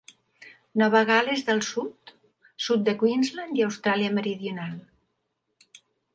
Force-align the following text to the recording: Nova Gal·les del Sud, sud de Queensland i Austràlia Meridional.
Nova 0.81 1.01
Gal·les 1.09 1.43
del 1.49 1.61
Sud, 1.67 2.13
sud 2.69 2.89
de 2.89 2.97
Queensland 3.03 3.61
i 3.61 3.67
Austràlia 3.69 4.17
Meridional. 4.21 4.75